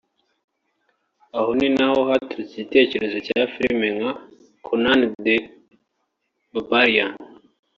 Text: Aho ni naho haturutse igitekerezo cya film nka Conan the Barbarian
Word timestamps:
Aho 1.37 1.49
ni 1.57 1.67
naho 1.77 1.99
haturutse 2.09 2.53
igitekerezo 2.55 3.17
cya 3.27 3.41
film 3.53 3.79
nka 3.97 4.11
Conan 4.65 5.01
the 5.23 5.35
Barbarian 6.51 7.13